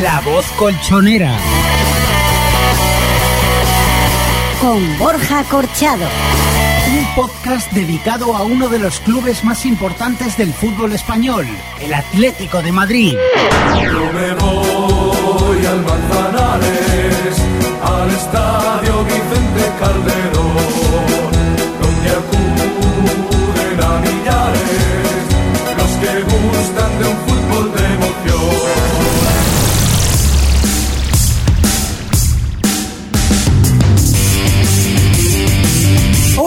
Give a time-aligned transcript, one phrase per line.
[0.00, 1.36] La voz colchonera.
[4.60, 6.06] Con Borja Corchado.
[7.14, 11.46] Podcast dedicado a uno de los clubes más importantes del fútbol español,
[11.78, 13.14] el Atlético de Madrid.
[13.84, 17.36] Yo me voy al Manzanares,
[17.82, 20.81] al estadio Vicente Calderón,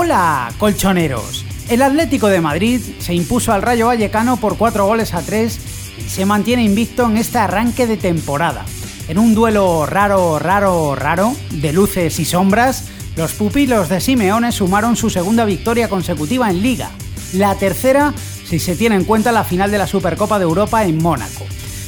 [0.05, 1.43] Hola, colchoneros.
[1.67, 5.59] El Atlético de Madrid se impuso al Rayo Vallecano por 4 goles a 3
[5.97, 8.65] y se mantiene invicto en este arranque de temporada.
[9.07, 12.83] En un duelo raro, raro, raro, de luces y sombras,
[13.15, 16.91] los pupilos de Simeone sumaron su segunda victoria consecutiva en Liga,
[17.33, 18.13] la tercera
[18.47, 21.47] si se tiene en cuenta la final de la Supercopa de Europa en Mónaco.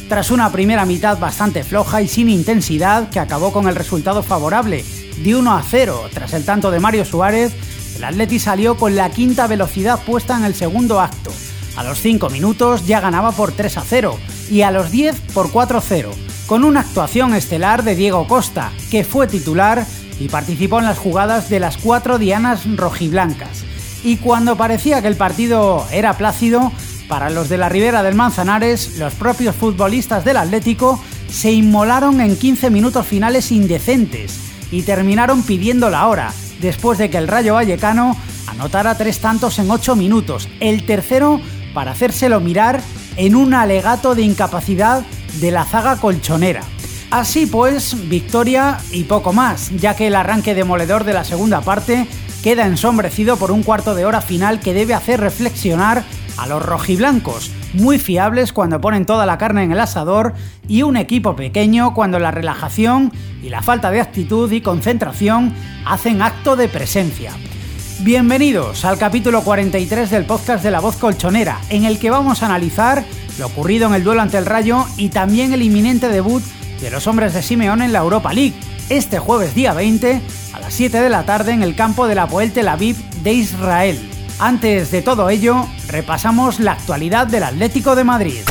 [0.10, 4.84] Tras una primera mitad bastante floja y sin intensidad que acabó con el resultado favorable
[5.24, 7.54] de 1 a 0 tras el tanto de Mario Suárez,
[7.98, 11.32] el Atleti salió con la quinta velocidad puesta en el segundo acto.
[11.76, 14.18] A los 5 minutos ya ganaba por 3 a 0
[14.52, 16.12] y a los 10 por 4 a 0,
[16.46, 19.86] con una actuación estelar de Diego Costa, que fue titular
[20.20, 23.64] y participó en las jugadas de las cuatro dianas rojiblancas.
[24.04, 26.72] Y cuando parecía que el partido era plácido,
[27.08, 32.38] para los de la ribera del Manzanares, los propios futbolistas del Atlético se inmolaron en
[32.38, 34.40] 15 minutos finales indecentes
[34.72, 38.16] y terminaron pidiendo la hora, después de que el Rayo Vallecano
[38.48, 41.42] anotara tres tantos en 8 minutos, el tercero
[41.74, 42.82] para hacérselo mirar
[43.18, 45.04] en un alegato de incapacidad
[45.40, 46.64] de la zaga colchonera.
[47.10, 52.08] Así pues, victoria y poco más, ya que el arranque demoledor de la segunda parte
[52.44, 56.04] queda ensombrecido por un cuarto de hora final que debe hacer reflexionar
[56.38, 60.34] a los rojiblancos, muy fiables cuando ponen toda la carne en el asador
[60.68, 63.12] y un equipo pequeño cuando la relajación
[63.44, 65.54] y la falta de actitud y concentración
[65.86, 67.32] hacen acto de presencia.
[68.02, 72.46] Bienvenidos al capítulo 43 del podcast de La Voz Colchonera, en el que vamos a
[72.46, 73.04] analizar
[73.40, 76.44] lo ocurrido en el duelo ante el Rayo y también el inminente debut
[76.80, 78.54] de los hombres de Simeón en la Europa League,
[78.90, 80.22] este jueves día 20
[80.54, 83.34] a las 7 de la tarde en el campo de la Poel Tel Aviv de
[83.34, 84.17] Israel.
[84.40, 88.42] Antes de todo ello, repasamos la actualidad del Atlético de Madrid.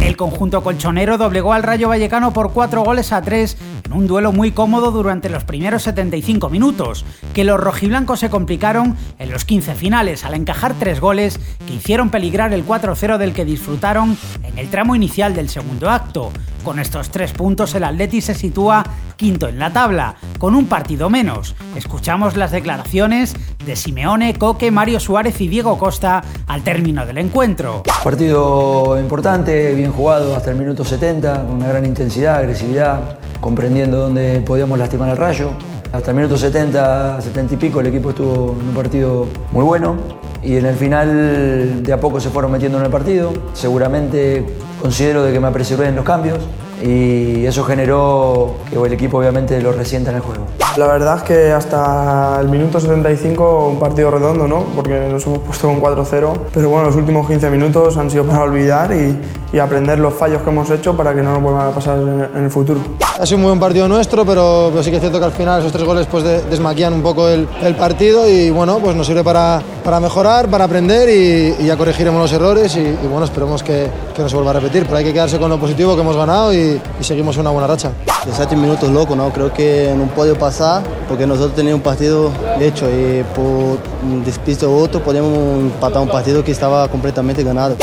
[0.00, 4.32] El conjunto colchonero doblegó al Rayo Vallecano por 4 goles a 3 en un duelo
[4.32, 9.76] muy cómodo durante los primeros 75 minutos, que los rojiblancos se complicaron en los 15
[9.76, 14.70] finales al encajar 3 goles que hicieron peligrar el 4-0 del que disfrutaron en el
[14.70, 16.32] tramo inicial del segundo acto.
[16.66, 18.82] Con estos tres puntos el Atleti se sitúa
[19.14, 21.54] quinto en la tabla, con un partido menos.
[21.76, 27.84] Escuchamos las declaraciones de Simeone, Coque, Mario Suárez y Diego Costa al término del encuentro.
[28.02, 34.40] Partido importante, bien jugado hasta el minuto 70, con una gran intensidad, agresividad, comprendiendo dónde
[34.40, 35.52] podíamos lastimar al rayo.
[35.92, 39.94] Hasta el minuto 70, 70 y pico el equipo estuvo en un partido muy bueno
[40.42, 43.32] y en el final de a poco se fueron metiendo en el partido.
[43.52, 44.44] Seguramente
[44.80, 46.38] considero de que me apresuré en los cambios
[46.82, 50.46] y eso generó que el equipo obviamente lo resienta en el juego.
[50.76, 54.64] La verdad es que hasta el minuto 75 un partido redondo, ¿no?
[54.74, 58.42] Porque nos hemos puesto con 4-0, pero bueno, los últimos 15 minutos han sido para
[58.42, 59.18] olvidar y,
[59.54, 62.28] y, aprender los fallos que hemos hecho para que no nos vuelvan a pasar en,
[62.36, 62.80] en el futuro.
[63.18, 65.32] Ha sido un muy buen partido nuestro, pero, pero, sí que es cierto que al
[65.32, 68.94] final esos tres goles pues de, desmaquillan un poco el, el, partido y bueno, pues
[68.94, 73.08] nos sirve para, para mejorar, para aprender y, y, ya corregiremos los errores y, y
[73.08, 75.58] bueno, esperemos que, que, no se vuelva a repetir, pero hay que quedarse con lo
[75.58, 77.92] positivo que hemos ganado y, y seguimos una buena racha.
[78.24, 79.30] 17 minutos loco, ¿no?
[79.30, 80.65] Creo que no puede pasar
[81.08, 82.30] porque nosotros teníamos un partido
[82.60, 87.76] hecho y por un despiste otro podemos empatar un partido que estaba completamente ganado.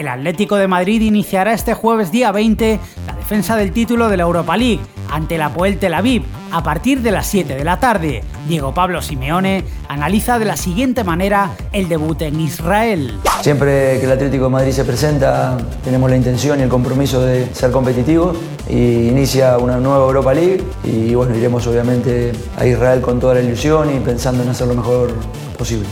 [0.00, 4.22] El Atlético de Madrid iniciará este jueves día 20 la defensa del título de la
[4.22, 4.80] Europa League
[5.10, 8.24] ante la Poel Tel Aviv a partir de las 7 de la tarde.
[8.48, 13.20] Diego Pablo Simeone analiza de la siguiente manera el debut en Israel.
[13.42, 17.54] Siempre que el Atlético de Madrid se presenta, tenemos la intención y el compromiso de
[17.54, 18.38] ser competitivos
[18.70, 23.42] y inicia una nueva Europa League y bueno, iremos obviamente a Israel con toda la
[23.42, 25.12] ilusión y pensando en hacer lo mejor
[25.58, 25.84] posible.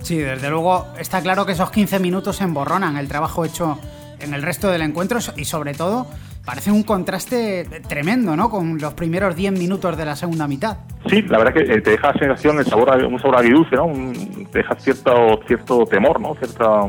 [0.06, 3.80] Sí, desde luego está claro que esos 15 minutos emborronan el trabajo hecho
[4.20, 6.06] en el resto del encuentro y sobre todo
[6.46, 8.52] parece un contraste tremendo, ¿no?
[8.52, 10.78] Con los primeros 10 minutos de la segunda mitad.
[11.10, 13.86] Sí, la verdad que eh, te deja la sensación, el sabor, un sabor agridulce, ¿no?
[13.86, 16.36] Un- te deja cierto, cierto temor, ¿no?
[16.36, 16.82] Cierta,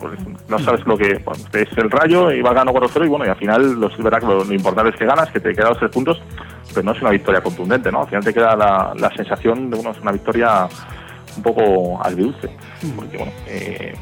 [0.00, 0.18] pues,
[0.48, 3.28] no sabes lo que bueno, es el rayo y va ganando 4-0 y bueno, y
[3.28, 5.78] al final lo, es verdad lo, lo importante es que ganas, que te quedan los
[5.78, 6.20] tres puntos,
[6.74, 8.00] pero no es una victoria contundente, ¿no?
[8.02, 10.66] Al final te queda la, la sensación de bueno, es una victoria
[11.36, 12.48] un poco agridulce,
[12.96, 13.94] porque bueno, eh,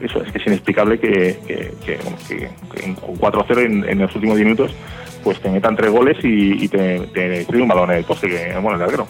[0.00, 1.98] eso es que es inexplicable que, que, que,
[2.28, 4.74] que- que en 4-0 en, los últimos 10 minutos
[5.22, 8.28] pues te metan tres goles y, y te, te tire un balón en el poste,
[8.28, 9.06] que bueno, el larguero.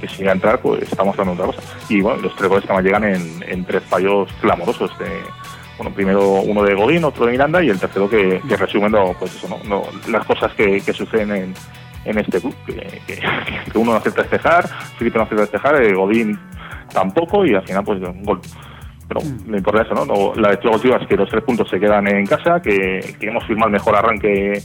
[0.00, 1.76] Que si llega a entrar, pues estamos hablando de otra cosa.
[1.90, 4.96] Y bueno, los tres goles que más llegan en, en tres fallos clamorosos.
[4.98, 5.06] De,
[5.76, 9.12] bueno, primero uno de Godín, otro de Miranda y el tercero que, que resumen no,
[9.18, 9.58] pues eso, ¿no?
[9.68, 11.54] No, las cosas que, que suceden en,
[12.04, 12.54] en este club.
[12.66, 12.74] Que,
[13.06, 13.20] que-
[13.72, 14.66] que uno no acepta despejar,
[14.98, 16.38] Felipe no acepta despejar, eh, Godín
[16.92, 18.40] tampoco y al final pues un gol.
[19.08, 20.04] Pero no importa eso, ¿no?
[20.04, 23.44] No, La lectura es que los tres puntos se quedan en casa, que, que hemos
[23.46, 24.62] firmado el mejor arranque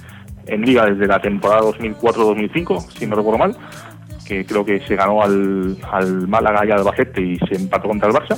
[0.47, 3.55] en Liga desde la temporada 2004-2005, si no recuerdo mal,
[4.25, 8.09] que creo que se ganó al, al Málaga y al Albacete y se empató contra
[8.09, 8.37] el Barça.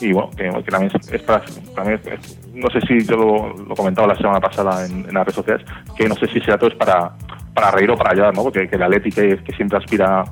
[0.00, 1.42] Y bueno, que, que también es, es para,
[1.76, 5.24] también es- no sé si yo lo, lo comentaba la semana pasada en, en las
[5.24, 5.64] redes sociales,
[5.96, 7.12] que no sé si será todo es para,
[7.54, 8.42] para reír o para llorar, ¿no?
[8.42, 10.24] Porque que el Atleti que, que siempre aspira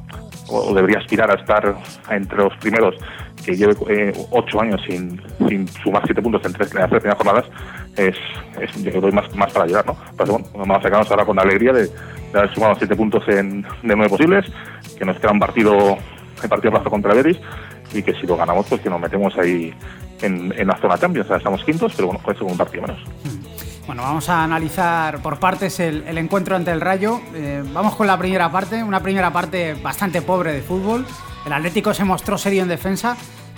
[0.49, 1.75] o, debería aspirar a estar
[2.11, 2.95] entre los primeros,
[3.45, 5.21] que lleve eh, ocho años sin,
[5.83, 7.45] sumar siete puntos en, tres, en tres primeras jornadas,
[7.97, 8.17] es,
[8.61, 9.97] es más, para llorar, ¿no?
[10.17, 13.27] Pero bueno, vamos a sacarnos ahora con la alegría de, de haber sumado siete puntos
[13.29, 14.47] en, de nueve posibles,
[14.99, 15.97] que nos queda un partido,
[16.43, 17.15] el partido plazo contra
[17.95, 19.73] y que si lo ganamos, pues que nos metemos ahí
[20.21, 23.01] en, en la zona Champions, o sea, estamos quintos, pero bueno, con un partido menos.
[23.89, 27.23] Bueno, vamos a analizar por partes el, encuentro ante el Rayo.
[27.33, 31.07] Eh, vamos con la primera parte, una primera parte bastante pobre de fútbol.
[31.47, 33.17] El Atlético se mostró serio en defensa,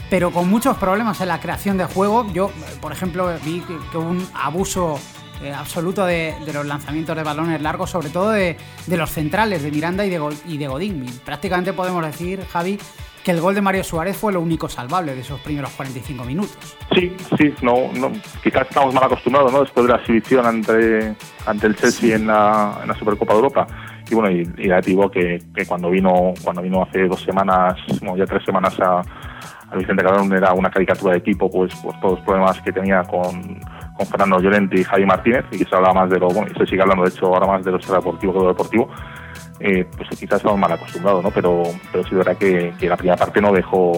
[0.09, 2.33] pero con muchos problemas en la creación de juego.
[2.33, 5.01] Yo, por ejemplo, vi que, que un abuso
[5.43, 8.57] eh, absoluto de, los lanzamientos de balones largos, sobre todo de,
[8.87, 11.07] de los centrales, de Miranda y de, y de Godín.
[11.25, 12.79] Prácticamente podemos decir, Javi,
[13.25, 16.77] que el gol de Mario Suárez fue lo único salvable de esos primeros 45 minutos.
[16.95, 18.11] Sí, sí, no, no,
[18.43, 19.61] quizás estamos mal acostumbrados, ¿no?
[19.61, 21.15] Después de la exhibición ante,
[21.47, 23.67] ante el Chelsea en, la, en la Supercopa de Europa.
[24.11, 28.17] Y bueno, y, y digo que, que cuando vino cuando vino hace dos semanas, bueno,
[28.17, 29.03] ya tres semanas a,
[29.71, 33.03] a Vicente Calderón era una caricatura de equipo, pues por todos los problemas que tenía
[33.05, 33.61] con,
[33.97, 36.59] con Fernando Llorente y Javi Martínez, y que se habla más de lo, bueno, y
[36.59, 38.91] se sigue hablando de hecho ahora más de lo extradeportivo que de lo deportivo,
[39.61, 41.31] eh, pues quizás estamos mal acostumbrados, ¿no?
[41.31, 41.63] Pero,
[41.93, 43.93] pero sí verdad que, que la primera parte no dejó,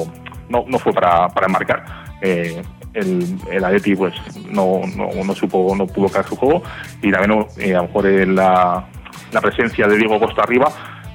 [0.49, 1.85] no, no fue para, para enmarcar.
[2.21, 2.63] Eh,
[2.95, 4.15] el, el Atleti pues
[4.51, 6.63] no, no, no supo, no pudo caer su juego
[7.01, 8.87] y también eh, a lo mejor eh, la,
[9.33, 10.71] la presencia de Diego Costa arriba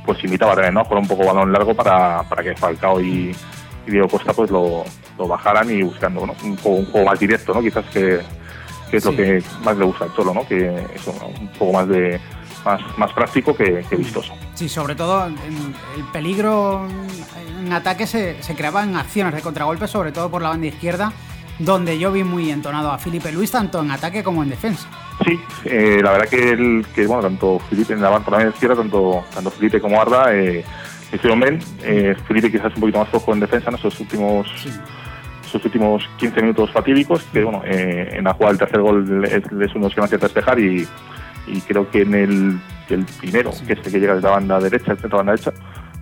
[0.05, 0.81] pues invitaba también ¿no?
[0.81, 3.31] a jugar un poco balón largo para, para que Falcao y,
[3.85, 4.83] y Diego Costa pues lo,
[5.17, 6.33] lo bajaran y buscando ¿no?
[6.43, 7.61] un, juego, un juego más directo, ¿no?
[7.61, 8.21] quizás que,
[8.89, 10.47] que es lo que más le gusta al Cholo, ¿no?
[10.47, 12.19] que es un, un poco más de
[12.67, 14.33] más, más práctico que, que vistoso.
[14.53, 15.35] Sí, sobre todo el
[16.11, 16.87] peligro
[17.59, 21.11] en ataque se, se creaba en acciones de contragolpe, sobre todo por la banda izquierda,
[21.59, 24.87] donde yo vi muy entonado a Felipe Luis, tanto en ataque como en defensa.
[25.25, 29.23] Sí, eh, la verdad que, el, que bueno, tanto Felipe en la banda izquierda, tanto,
[29.33, 30.63] tanto Felipe como Arda, eh,
[31.11, 31.59] hicieron bien.
[31.83, 34.47] Eh, Felipe quizás un poquito más flojo en defensa en esos últimos
[35.45, 39.43] esos últimos 15 minutos fatídicos, que bueno, eh, en la jugada del tercer gol es,
[39.45, 40.85] es uno que más hace despejar y,
[41.47, 44.59] y creo que en el, el primero, que es el que llega desde la banda
[44.59, 45.53] derecha, el centro de la banda derecha,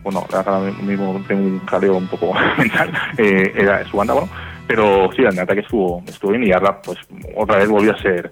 [0.04, 4.30] bueno, ahora mismo tengo un jaleo un poco mental, eh, era su banda, bueno,
[4.68, 6.98] pero sí, en ataque estuvo, estuvo bien y Arda, pues
[7.36, 8.32] otra vez volvió a ser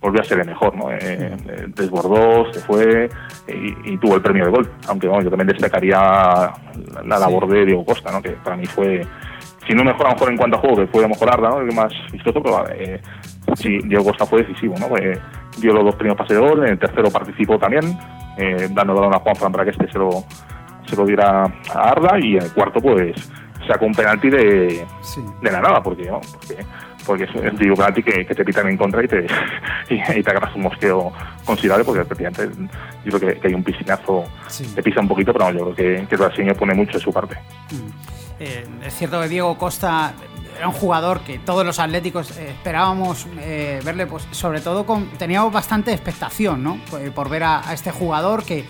[0.00, 0.90] volvió a ser el mejor, ¿no?
[0.90, 3.08] Eh, eh, desbordó, se fue
[3.48, 4.70] y, y tuvo el premio de gol.
[4.88, 6.54] Aunque bueno, yo también destacaría la,
[7.04, 8.22] la labor de Diego Costa, ¿no?
[8.22, 9.02] Que para mí fue,
[9.66, 11.60] si no mejor a lo mejor en cuanto a juego, que fue mejorar, ¿no?
[11.60, 13.00] El más vistoso, pero eh,
[13.56, 14.88] sí, Diego Costa fue decisivo, ¿no?
[15.56, 17.98] Dio los dos primeros pases de gol, en el tercero participó también,
[18.36, 20.24] eh, dando balón a Juan Fran para que este se lo,
[20.86, 23.14] se lo diera a Arda y en el cuarto pues
[23.66, 24.86] sacó un penalti de,
[25.42, 26.20] de la nada, porque, ¿no?
[26.20, 26.64] porque,
[27.06, 29.26] porque es un tío penalti que, que te pitan en contra y te,
[29.90, 31.12] y, y te agarras un mosqueo
[31.44, 32.48] considerable, porque efectivamente
[33.04, 34.24] yo creo que, que hay un piscinazo,
[34.74, 37.04] te pisa un poquito, pero no, yo creo que, que el brasileño pone mucho de
[37.04, 37.36] su parte.
[38.38, 40.12] Eh, es cierto que Diego Costa
[40.56, 45.08] era un jugador que todos los atléticos eh, esperábamos eh, verle, pues sobre todo con,
[45.10, 46.80] teníamos bastante expectación, ¿no?
[47.14, 48.64] Por, ver a, este jugador que,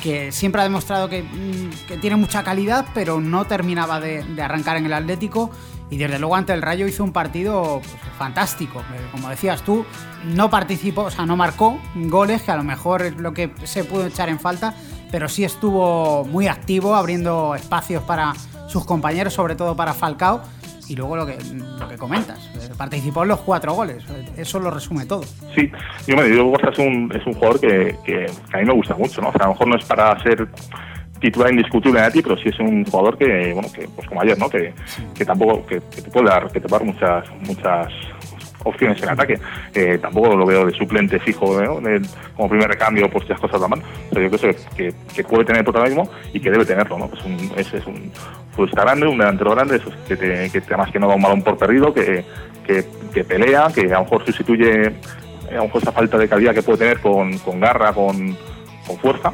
[0.00, 4.76] que siempre ha demostrado que, mm, que tiene mucha calidad, pero no terminaba de, arrancar
[4.76, 5.50] en el Atlético.
[5.90, 8.80] Y desde luego ante el Rayo hizo un partido pues, fantástico.
[9.10, 9.84] Como decías tú,
[10.24, 13.82] no participó, o sea, no marcó goles, que a lo mejor es lo que se
[13.82, 14.72] pudo echar en falta,
[15.10, 18.34] pero sí estuvo muy activo, abriendo espacios para
[18.68, 20.42] sus compañeros, sobre todo para Falcao.
[20.90, 21.38] Y luego lo que,
[21.78, 24.04] lo que comentas, eh, participó en los cuatro goles.
[24.36, 25.22] Eso lo resume todo.
[25.54, 25.70] Sí,
[26.04, 28.96] yo me digo, Costa es un, es un jugador que, que a mí me gusta
[28.96, 29.28] mucho, ¿no?
[29.28, 30.48] O sea, a lo mejor no es para ser
[31.20, 34.36] titular indiscutible en ti, pero sí es un jugador que, bueno, que pues como ayer,
[34.36, 34.50] ¿no?
[34.50, 34.74] Que,
[35.14, 37.92] que tampoco, que, que te puede dar, que te puede dar muchas, muchas
[38.64, 39.38] opciones en ataque.
[39.74, 41.80] Eh, tampoco lo veo de suplente fijo, ¿no?
[41.80, 42.02] De-
[42.36, 43.82] como primer recambio, pues si las cosas van mal.
[44.10, 47.10] O sea, yo creo que, que, puede tener protagonismo y que debe tenerlo, ¿no?
[47.16, 48.10] Es un, es, un
[48.52, 51.56] futbolista grande, un delantero grande, que, te, que además que no da un balón por
[51.56, 52.24] perdido, que,
[52.66, 54.94] que, pelea, que a lo mejor sustituye eh,
[55.50, 58.36] a lo mejor esa falta de calidad que puede tener con, con garra, con,
[58.86, 59.32] con fuerza.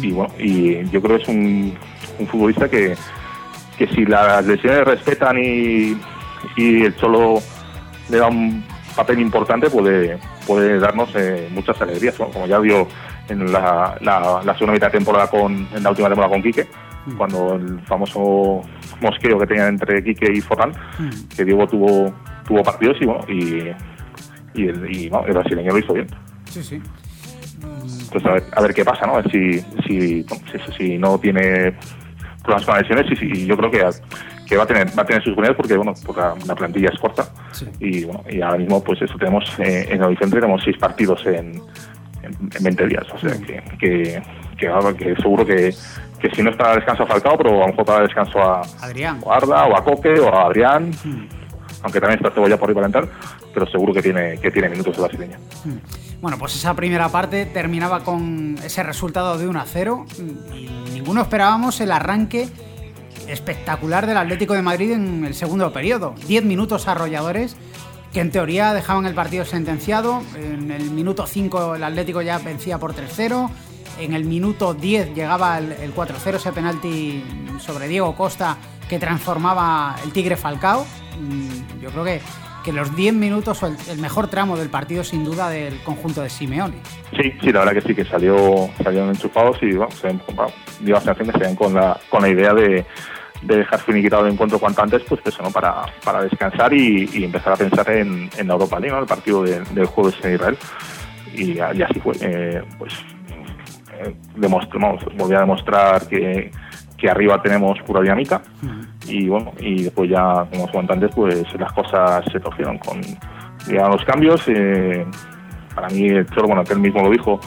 [0.00, 1.76] Y bueno, y yo creo que es un,
[2.18, 2.94] un futbolista que,
[3.76, 5.98] que si las lesiones respetan y,
[6.56, 7.42] y el Cholo
[8.10, 8.64] le da un
[8.96, 12.26] papel importante, puede, puede darnos eh, muchas alegrías, ¿no?
[12.28, 12.86] como ya vio
[13.28, 16.66] en la, la, la segunda mitad de temporada con, en la última temporada con Quique,
[17.16, 18.62] cuando el famoso
[19.00, 20.72] mosqueo que tenían entre Quique y Forán,
[21.36, 22.12] que Diego tuvo,
[22.46, 23.70] tuvo partidos y bueno, y,
[24.60, 26.08] y, el, y, bueno, el brasileño lo hizo bien.
[26.50, 26.82] Sí, sí.
[28.12, 29.14] Pues a ver, a ver qué pasa, ¿no?
[29.14, 31.74] A ver si, si, bueno, si, si no tiene
[32.42, 33.88] problemas con las lesiones y, si- y yo creo que,
[34.46, 36.88] que va a tener va a tener sus oportunidades porque bueno porque la, la plantilla
[36.92, 37.24] es corta
[37.78, 41.24] y bueno y ahora mismo pues eso tenemos eh, en el Vicente tenemos seis partidos
[41.26, 41.60] en,
[42.22, 44.22] en, en 20 días o sea que, que,
[44.56, 45.74] que, ahora que seguro que,
[46.18, 48.62] que si no es para descanso a Falcao pero a lo mejor para descanso a,
[48.80, 49.20] Adrián.
[49.22, 50.90] o a Arda o a Coque o a Adrián
[51.82, 53.08] aunque también está Cebolla por ahí para entrar
[53.52, 55.38] pero seguro que tiene que tiene minutos de brasileño.
[56.20, 60.04] Bueno, pues esa primera parte terminaba con ese resultado de 1 a 0
[60.54, 62.48] y ninguno esperábamos el arranque
[63.32, 66.14] espectacular del Atlético de Madrid en el segundo periodo.
[66.26, 67.56] 10 minutos arrolladores
[68.12, 70.22] que en teoría dejaban el partido sentenciado.
[70.36, 73.50] En el minuto 5 el Atlético ya vencía por 3-0.
[74.00, 77.22] En el minuto 10 llegaba el, el 4-0, ese penalti
[77.58, 78.56] sobre Diego Costa
[78.88, 80.84] que transformaba el Tigre Falcao.
[81.20, 82.20] Mm, Yo creo que,
[82.64, 86.30] que los 10 minutos o el, mejor tramo del partido sin duda del conjunto de
[86.30, 86.76] Simeone.
[87.16, 90.94] Sí, sí, la verdad que sí, que salió, salieron enchufados y bueno, se bueno, dio
[90.94, 92.84] la sensación que se con la, con la idea de,
[93.42, 95.50] de dejar finiquitado el encuentro cuanto antes, pues eso, ¿no?
[95.50, 99.00] Para, para descansar y, y empezar a pensar en, en la Europa League, ¿no?
[99.00, 100.56] El partido de- del jueves en Israel.
[101.34, 102.12] Y, y así fue.
[102.20, 102.92] Eh, pues
[103.98, 106.50] eh, demostramos, volví a demostrar que,
[106.98, 108.42] que arriba tenemos pura dinámica
[109.06, 113.00] y bueno, y después ya, como os comenté antes, pues las cosas se torcieron con
[113.66, 114.42] llegaron los cambios.
[114.48, 115.04] eh,
[115.74, 117.40] para mí, el Cholo, bueno, que él mismo lo dijo,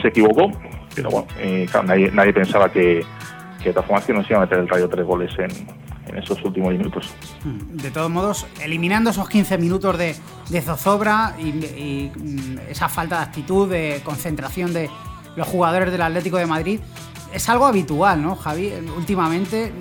[0.00, 0.50] se equivocó,
[0.94, 3.04] pero bueno, eh, claro, nadie, nadie pensaba que,
[3.66, 5.50] que de todas formas que nos iba a meter el Rayo tres goles en,
[6.06, 7.12] en esos últimos minutos.
[7.44, 10.14] Mm, de todos modos, eliminando esos 15 minutos de,
[10.60, 14.88] zozobra y, mm, esa falta de actitud, de concentración de
[15.34, 16.80] los jugadores del Atlético de Madrid,
[17.32, 18.72] es algo habitual, ¿no, Javi?
[18.96, 19.72] Últimamente,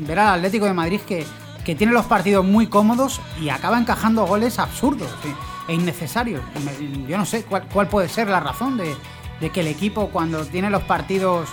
[0.00, 1.24] ver al Atlético de Madrid que,
[1.64, 5.08] tiene los partidos muy cómodos y acaba encajando goles absurdos
[5.68, 6.42] e innecesarios.
[7.08, 8.94] Yo no sé cuál, puede ser la razón de,
[9.40, 11.48] de que el equipo cuando tiene los partidos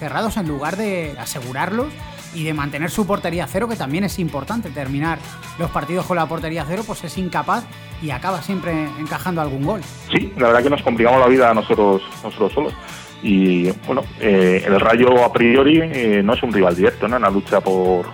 [0.00, 1.92] cerrados, en lugar de asegurarlos,
[2.34, 5.18] y de mantener su portería cero, que también es importante terminar
[5.58, 7.64] los partidos con la portería cero, pues es incapaz
[8.02, 9.80] y acaba siempre encajando algún gol.
[10.12, 12.74] Sí, la verdad que nos complicamos la vida nosotros, nosotros solos.
[13.22, 17.16] Y bueno, eh, el Rayo a priori eh, no es un rival directo ¿no?
[17.16, 18.06] en la lucha por,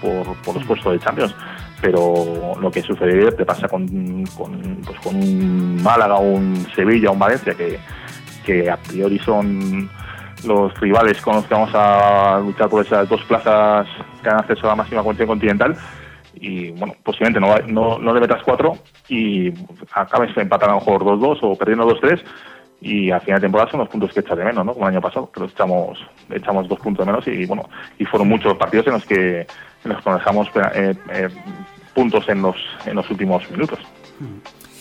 [0.00, 1.34] por, los puestos de Champions
[1.82, 7.54] pero lo que sucede te pasa con, con, pues un Málaga, un Sevilla, un Valencia,
[8.46, 9.90] que a priori son
[10.46, 13.86] los rivales con los que vamos a luchar por esas dos plazas
[14.22, 15.76] que han acceso a la máxima cuestión continental
[16.34, 18.76] y bueno, posiblemente no, no, no le metas cuatro
[19.08, 19.52] y
[19.92, 22.22] acabes empatando a lo mejor 2-2 o perdiendo 2-3
[22.80, 24.74] y al final de temporada son los puntos que echas de menos, ¿no?
[24.74, 25.98] Como el año pasado, que los echamos,
[26.30, 29.46] echamos dos puntos de menos y bueno, y fueron muchos partidos en los que,
[29.84, 31.28] nos dejamos eh, eh,
[31.94, 33.78] puntos en los, en los últimos minutos,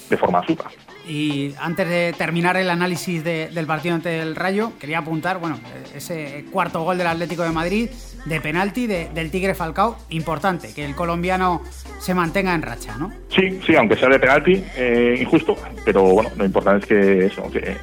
[0.09, 0.65] de forma absurda.
[1.07, 5.59] Y antes de terminar el análisis del partido ante el Rayo, quería apuntar, bueno,
[5.95, 7.89] ese cuarto gol del Atlético de Madrid
[8.25, 11.61] de penalti del Tigre Falcao, importante, que el colombiano
[11.99, 13.11] se mantenga en racha, ¿no?
[13.27, 17.51] Sí, sí, aunque sea de penalti, eh, injusto, pero bueno, lo importante es que eso,
[17.51, 17.75] que,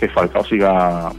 [0.00, 1.12] que Falcao siga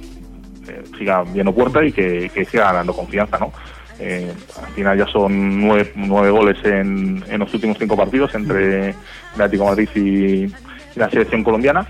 [0.67, 3.51] eh, siga viendo puerta y que, siga ganando confianza, ¿no?
[3.99, 4.31] Eh,
[4.61, 5.91] al final ya son nueve,
[6.29, 8.93] goles en, en, los últimos cinco partidos entre
[9.33, 10.53] Atlético de Madrid y
[10.95, 11.87] la selección colombiana.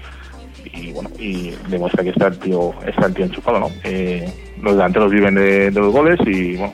[0.74, 4.28] Y bueno y demuestra que está el tío está el tío enchufado no eh,
[4.62, 6.74] los delanteros viven de, los goles y bueno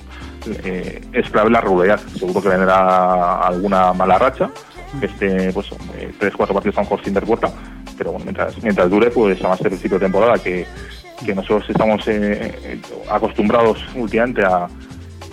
[0.64, 2.00] eh, es clave la regularidad.
[2.00, 4.50] Seguro que vendrá alguna mala racha
[5.02, 7.26] este pues eh, tres cuatro partidos a lo mejor sin dar
[7.98, 10.66] pero bueno mientras mientras dure pues a ser el ciclo de temporada que,
[11.26, 12.04] que nosotros estamos
[13.10, 14.68] acostumbrados últimamente a,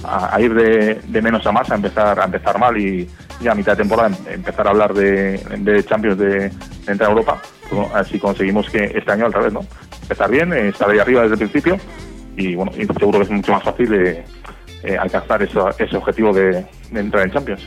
[0.05, 3.09] a, ir de, de, menos a más a empezar a empezar mal y
[3.41, 6.53] ya a mitad de temporada em, empezar a hablar de, de Champions de, de
[6.87, 9.61] entrar a Europa, pues así conseguimos que este año al revés, ¿no?
[10.03, 11.79] Empezar bien, eh, estar ahí arriba desde el principio
[12.37, 14.25] y bueno, y seguro que es mucho más fácil de
[14.85, 17.63] eh, alcanzar ese objetivo de, entrar en Champions.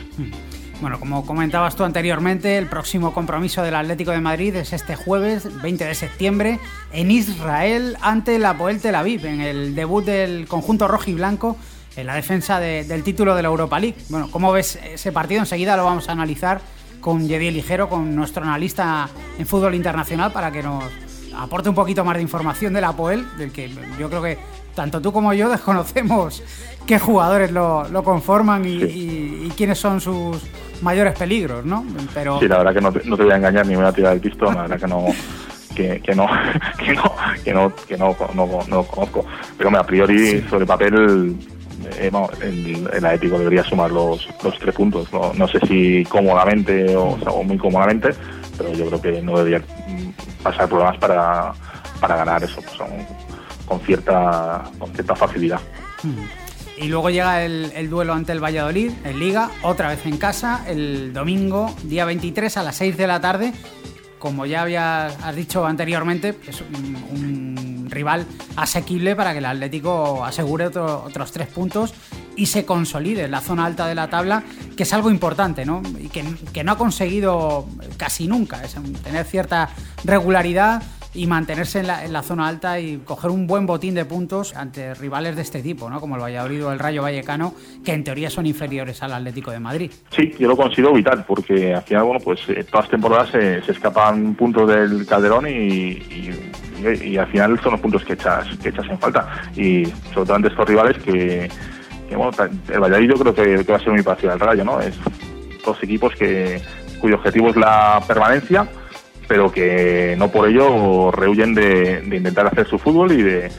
[0.80, 5.62] Bueno, como comentabas tú anteriormente, el próximo compromiso del Atlético de Madrid es este jueves
[5.62, 6.58] 20 de septiembre
[6.92, 11.56] en Israel ante la Poel Tel Aviv, en el debut del conjunto rojo y blanco
[11.96, 13.96] en la defensa del título de la Europa League.
[14.08, 15.40] Bueno, ¿cómo ves ese partido?
[15.40, 16.60] Enseguida lo vamos a analizar
[17.00, 20.84] con Yediel Ligero, con nuestro analista en fútbol internacional, para que nos
[21.36, 24.38] aporte un poquito más de información del Apoel, del que yo creo que
[24.74, 26.42] tanto tú como yo desconocemos
[26.86, 30.38] qué jugadores lo, conforman y, quiénes son sus
[30.80, 31.84] mayores peligros, ¿no?
[32.14, 32.40] Pero...
[32.40, 33.92] Sí, la verdad que no te, no te voy a engañar ni me voy a
[33.92, 35.06] tirar el pistón, la verdad que no...
[35.74, 36.26] Que, que, no
[36.84, 39.24] que no que no que no, no, no conozco
[39.56, 41.34] pero a priori sobre papel
[41.98, 42.10] eh,
[42.42, 44.28] el, el, Atlético debería sumar los,
[44.58, 45.08] tres puntos.
[45.12, 48.10] No, sé si cómodamente o, muy cómodamente,
[48.56, 49.62] pero yo creo que no debería
[50.42, 51.52] pasar problemas para,
[52.00, 52.76] para ganar eso pues,
[53.66, 55.60] con, cierta, con cierta facilidad.
[56.76, 60.64] Y luego llega el, el, duelo ante el Valladolid en Liga, otra vez en casa,
[60.66, 63.52] el domingo, día 23 a las 6 de la tarde.
[64.18, 68.26] Como ya habías dicho anteriormente, es un rival
[68.56, 71.94] asequible para que el Atlético asegure otros tres puntos
[72.36, 74.42] y se consolide en la zona alta de la tabla,
[74.76, 75.82] que es algo importante, ¿no?
[76.00, 79.70] Y que, no ha conseguido casi nunca, es tener cierta
[80.04, 80.82] regularidad
[81.14, 85.36] y mantenerse en la, zona alta y coger un buen botín de puntos ante rivales
[85.36, 86.00] de este tipo, ¿no?
[86.00, 89.60] como el Valladolid o el Rayo Vallecano, que en teoría son inferiores al Atlético de
[89.60, 89.90] Madrid.
[90.10, 93.58] Sí, yo lo considero vital, porque al final, bueno, pues eh, todas las temporadas se,
[93.70, 96.02] escapan puntos del Calderón y,
[96.82, 99.28] y, al final son los puntos que echas, que echas en falta.
[99.54, 101.48] Y sobre todo ante estos rivales que,
[102.16, 102.30] bueno,
[102.68, 104.80] el Valladolid yo creo que, va a ser muy parecido al Rayo, ¿no?
[104.80, 104.94] Es
[105.64, 106.60] dos equipos que
[107.00, 108.68] cuyo objetivo es la permanencia
[109.32, 113.50] pero que no por ello rehuyen de, intentar hacer su fútbol y de,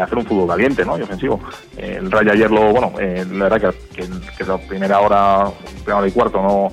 [0.00, 0.98] hacer un fútbol valiente ¿no?
[0.98, 1.38] y ofensivo.
[1.76, 4.06] El Rayo ayer lo, bueno, eh, la verdad que,
[4.38, 6.70] que, la primera hora, primera hora y cuarto no,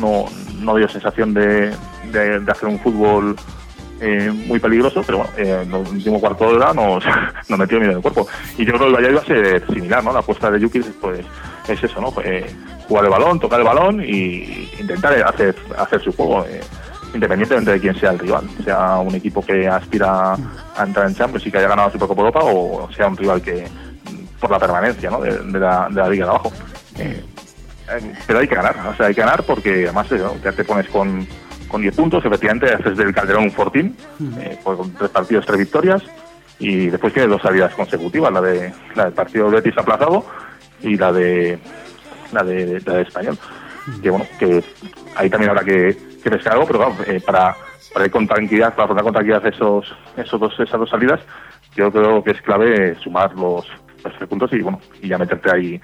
[0.00, 0.24] no,
[0.64, 1.72] no dio sensación de,
[2.48, 3.36] hacer un fútbol
[4.00, 7.04] eh, muy peligroso, pero bueno, eh, en el último cuarto de hora nos,
[7.56, 8.26] metió miedo en el cuerpo.
[8.58, 10.12] Y yo creo que el Valladolid va a ser similar, ¿no?
[10.12, 11.24] La apuesta de Yuki pues,
[11.68, 12.10] es eso, ¿no?
[12.10, 16.44] jugar el balón, tocar el balón y intentar hacer, hacer su juego
[17.14, 21.46] independientemente de quién sea el rival, sea un equipo que aspira a entrar en Champions
[21.46, 23.66] y que haya ganado su Supercopa Europa o sea un rival que
[24.40, 25.20] por la permanencia ¿no?
[25.20, 26.52] de, la, de la liga de abajo.
[26.98, 27.24] Eh,
[27.90, 30.34] eh, pero hay que ganar, o sea, hay que ganar porque además eh, ¿no?
[30.42, 31.26] ya te pones con,
[31.68, 33.96] con 10 puntos, efectivamente haces del Calderón un fortín,
[34.40, 36.02] eh, con tres partidos, tres victorias,
[36.58, 40.24] y después tienes dos salidas consecutivas, la de la del partido de Betis aplazado
[40.80, 41.58] y la de
[42.32, 43.38] la de, la de Español.
[44.00, 44.62] Que bueno, que
[45.16, 47.54] ahí también habrá que, que pescar algo, pero claro, eh, para,
[47.92, 51.20] para ir con tranquilidad, para afrontar con tranquilidad esos, esos dos, esas dos salidas,
[51.74, 53.66] yo creo que es clave sumar los,
[54.02, 55.80] tres puntos y bueno, y ya meterte ahí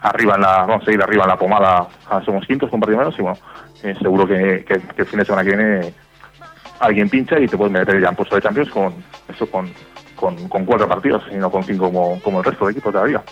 [0.00, 2.98] arriba en la, vamos a ir arriba en la pomada, a somos quintos con partido
[2.98, 3.38] menos y bueno,
[3.82, 5.94] eh, seguro que, que, el fin de semana que viene
[6.80, 8.94] alguien pincha y te puedes meter ya en puesto de Champions con
[9.28, 9.68] eso con,
[10.14, 13.22] con, cuatro partidos y no con cinco como, como el resto de equipos liga.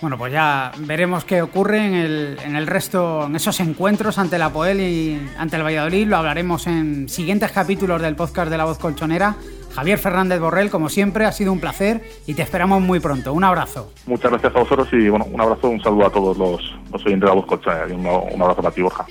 [0.00, 4.38] Bueno, pues ya veremos qué ocurre en el, en el resto, en esos encuentros ante
[4.38, 6.06] la Poel y ante el Valladolid.
[6.06, 9.34] Lo hablaremos en siguientes capítulos del podcast de La Voz Colchonera.
[9.74, 13.32] Javier Fernández Borrell, como siempre, ha sido un placer y te esperamos muy pronto.
[13.32, 13.92] Un abrazo.
[14.06, 16.60] Muchas gracias a vosotros y bueno, un abrazo, un saludo a todos los,
[16.92, 19.04] los oyentes de la voz colchonera y un, un abrazo para ti, Borja.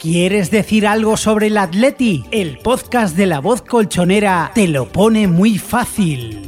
[0.00, 2.24] ¿Quieres decir algo sobre el Atleti?
[2.30, 6.44] El podcast de La Voz Colchonera te lo pone muy fácil.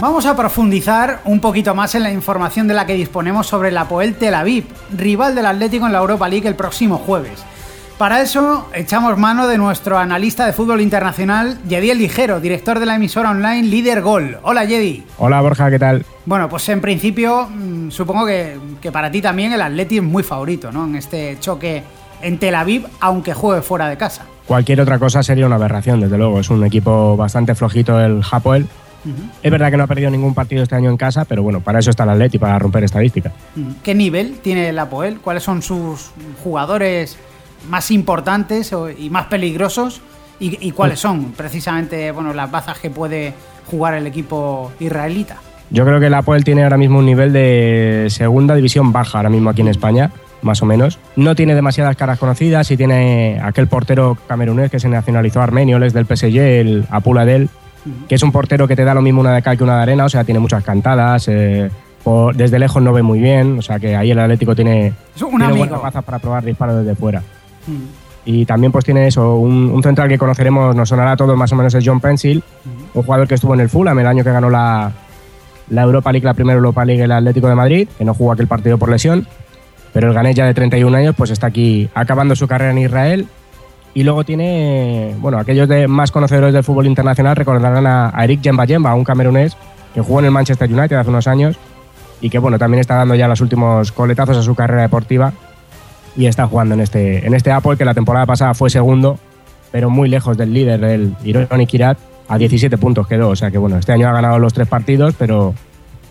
[0.00, 3.88] Vamos a profundizar un poquito más en la información de la que disponemos sobre la
[3.88, 4.66] Poel Tel Aviv,
[4.96, 7.44] rival del Atlético en la Europa League el próximo jueves.
[8.00, 12.94] Para eso echamos mano de nuestro analista de fútbol internacional, Yediel Ligero, director de la
[12.94, 14.38] emisora online Líder Gol.
[14.40, 15.04] Hola Yedi.
[15.18, 16.06] Hola Borja, ¿qué tal?
[16.24, 20.22] Bueno, pues en principio mmm, supongo que, que, para ti también el Atleti es muy
[20.22, 20.86] favorito, ¿no?
[20.86, 21.82] En este choque
[22.22, 24.22] en Tel Aviv, aunque juegue fuera de casa.
[24.46, 26.40] Cualquier otra cosa sería una aberración, desde luego.
[26.40, 28.62] Es un equipo bastante flojito el Hapoel.
[29.04, 29.30] Uh -huh.
[29.42, 31.80] Es verdad que no ha perdido ningún partido este año en casa, pero bueno, para
[31.80, 33.34] eso está el Atleti, para romper estadísticas.
[33.58, 33.74] -huh.
[33.82, 35.20] ¿Qué nivel tiene el Apoel?
[35.20, 37.18] ¿Cuáles son sus jugadores
[37.68, 40.00] más importantes y más peligrosos?
[40.38, 43.34] ¿Y, y cuáles son precisamente bueno, las bazas que puede
[43.66, 45.36] jugar el equipo israelita?
[45.70, 49.30] Yo creo que el Apoel tiene ahora mismo un nivel de segunda división baja, ahora
[49.30, 50.10] mismo aquí en España,
[50.42, 50.98] más o menos.
[51.14, 55.92] No tiene demasiadas caras conocidas y tiene aquel portero camerunés que se nacionalizó armenio, es
[55.92, 57.48] del PSG, el Apula del
[58.08, 59.82] que es un portero que te da lo mismo una de cal que una de
[59.82, 61.70] arena, o sea, tiene muchas cantadas, eh,
[62.02, 65.52] por, desde lejos no ve muy bien, o sea que ahí el Atlético tiene, tiene
[65.52, 67.22] buenas bazas para probar disparos desde fuera.
[67.66, 68.10] Mm.
[68.24, 71.50] Y también pues tiene eso, un, un, central que conoceremos, nos sonará a todos más
[71.52, 72.98] o menos es John Pencil, mm.
[72.98, 74.92] un jugador que estuvo en el Fulham el año que ganó la,
[75.70, 78.46] la Europa League, la primera Europa League el Atlético de Madrid, que no jugó aquel
[78.46, 79.26] partido por lesión,
[79.92, 83.26] pero el ganés ya de 31 años pues está aquí acabando su carrera en Israel
[83.94, 88.42] y luego tiene, bueno, aquellos de más conocedores del fútbol internacional recordarán a, a Eric
[88.42, 89.56] Jemba Jemba, un camerunés
[89.94, 91.56] que jugó en el Manchester United hace unos años
[92.20, 95.32] y que, bueno, también está dando ya los últimos coletazos a su carrera deportiva
[96.16, 99.18] y está jugando en este, en este Apple que la temporada pasada fue segundo,
[99.70, 103.28] pero muy lejos del líder, el Ironi Kirat, a 17 puntos quedó.
[103.30, 105.54] O sea que, bueno, este año ha ganado los tres partidos, pero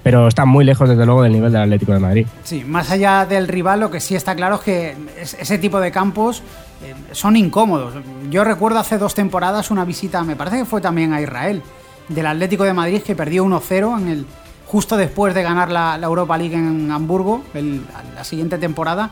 [0.04, 2.28] pero está muy lejos desde luego del nivel del Atlético de Madrid.
[2.44, 5.92] Sí, más allá del rival, lo que sí está claro es que ese tipo de
[5.92, 6.42] campos
[6.84, 7.94] eh, son incómodos.
[8.30, 11.62] Yo recuerdo hace dos temporadas una visita, me parece que fue también a Israel,
[12.08, 14.26] del Atlético de Madrid que perdió 1-0 en el
[14.66, 17.82] justo después de ganar la, la Europa League en Hamburgo, el,
[18.16, 19.12] la siguiente temporada.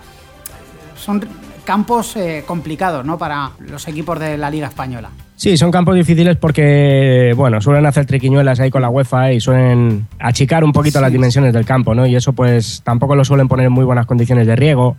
[0.98, 1.22] Son
[1.64, 3.18] campos eh, complicados ¿no?
[3.18, 5.10] para los equipos de la Liga Española.
[5.36, 10.08] Sí, son campos difíciles porque, bueno, suelen hacer triquiñuelas ahí con la UEFA y suelen
[10.18, 11.04] achicar un poquito sí.
[11.04, 12.08] las dimensiones del campo, ¿no?
[12.08, 14.98] Y eso pues tampoco lo suelen poner en muy buenas condiciones de riego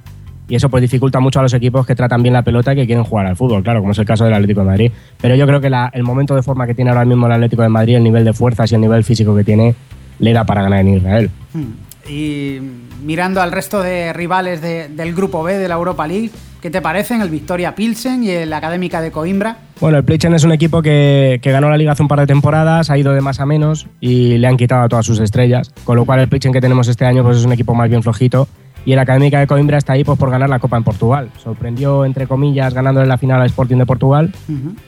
[0.48, 2.86] y eso pues dificulta mucho a los equipos que tratan bien la pelota y que
[2.86, 4.92] quieren jugar al fútbol, claro, como es el caso del Atlético de Madrid.
[5.20, 7.62] Pero yo creo que la, el momento de forma que tiene ahora mismo el Atlético
[7.62, 9.74] de Madrid, el nivel de fuerzas y el nivel físico que tiene,
[10.20, 11.30] le da para ganar en Israel.
[11.52, 12.10] Hmm.
[12.10, 12.58] Y
[13.02, 16.30] mirando al resto de rivales de, del grupo B de la Europa League,
[16.60, 19.58] ¿qué te parecen el Victoria Pilsen y el Académica de Coimbra?
[19.80, 22.26] Bueno, el Pilsen es un equipo que, que, ganó la liga hace un par de
[22.26, 25.72] temporadas, ha ido de más a menos y le han quitado a todas sus estrellas,
[25.84, 28.02] con lo cual el Pilsen que tenemos este año pues es un equipo más bien
[28.02, 28.48] flojito
[28.88, 31.30] y el Académica de Coimbra está ahí pues, por ganar la Copa en Portugal.
[31.36, 34.32] Sorprendió, entre comillas, ganándole la final al Sporting de Portugal,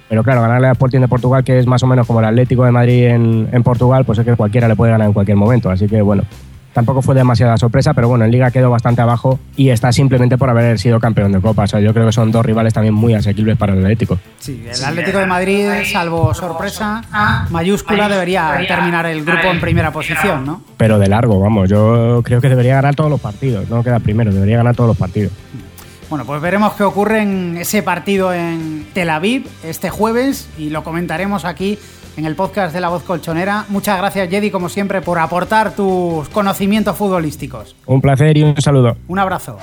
[0.08, 2.64] pero claro, ganarle al Sporting de Portugal, que es más o menos como el Atlético
[2.64, 5.70] de Madrid en, en Portugal, pues es que cualquiera le puede ganar en cualquier momento.
[5.70, 6.22] Así que bueno,
[6.72, 10.48] tampoco fue demasiada sorpresa, pero bueno, en Liga quedó bastante abajo y está simplemente por
[10.50, 11.64] haber sido campeón de Copa.
[11.64, 14.18] O sea, yo creo que son dos rivales también muy asequibles para el Atlético.
[14.38, 17.02] Sí, el Atlético de Madrid, salvo sorpresa
[17.50, 20.62] mayúscula, debería terminar el grupo en primera posición, ¿no?
[20.76, 24.32] Pero de largo, vamos, yo creo que debería ganar todos los partidos, no queda primero,
[24.32, 25.32] debería ganar todos los partidos.
[26.08, 30.82] Bueno, pues veremos qué ocurre en ese partido en Tel Aviv este jueves y lo
[30.82, 31.78] comentaremos aquí
[32.16, 33.64] en el podcast de La Voz Colchonera.
[33.68, 37.76] Muchas gracias, Jedi, como siempre, por aportar tus conocimientos futbolísticos.
[37.86, 38.96] Un placer y un saludo.
[39.08, 39.58] Un abrazo.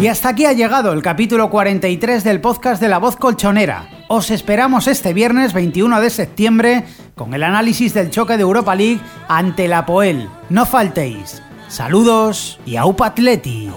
[0.00, 3.88] Y hasta aquí ha llegado el capítulo 43 del podcast de La Voz Colchonera.
[4.08, 6.84] Os esperamos este viernes 21 de septiembre
[7.16, 10.28] con el análisis del choque de Europa League ante la Poel.
[10.50, 11.42] No faltéis.
[11.68, 13.70] Saludos y Aupa Atleti.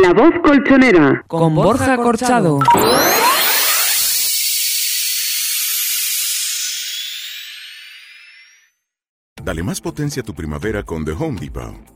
[0.00, 1.24] La voz colchonera.
[1.26, 2.58] Con Borja Corchado.
[9.42, 11.95] Dale más potencia a tu primavera con The Home Depot.